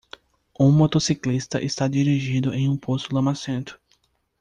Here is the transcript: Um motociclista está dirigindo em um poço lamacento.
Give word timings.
Um 0.59 0.71
motociclista 0.71 1.61
está 1.61 1.87
dirigindo 1.87 2.55
em 2.55 2.67
um 2.67 2.75
poço 2.75 3.13
lamacento. 3.13 3.79